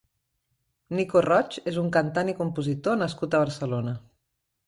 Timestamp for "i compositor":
2.33-2.99